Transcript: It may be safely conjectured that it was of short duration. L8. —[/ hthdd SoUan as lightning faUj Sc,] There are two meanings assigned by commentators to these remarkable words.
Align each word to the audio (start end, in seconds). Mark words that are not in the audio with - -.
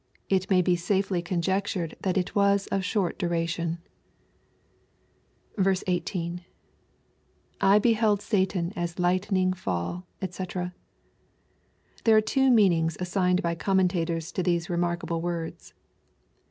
It 0.29 0.49
may 0.49 0.63
be 0.63 0.75
safely 0.75 1.21
conjectured 1.21 1.95
that 2.01 2.17
it 2.17 2.33
was 2.33 2.65
of 2.71 2.83
short 2.83 3.19
duration. 3.19 3.77
L8. 5.59 5.77
—[/ 7.09 7.59
hthdd 7.59 8.17
SoUan 8.17 8.73
as 8.75 8.97
lightning 8.97 9.51
faUj 9.53 10.03
Sc,] 10.27 10.73
There 12.03 12.17
are 12.17 12.21
two 12.21 12.49
meanings 12.49 12.97
assigned 12.99 13.43
by 13.43 13.53
commentators 13.53 14.31
to 14.31 14.41
these 14.41 14.71
remarkable 14.71 15.21
words. 15.21 15.75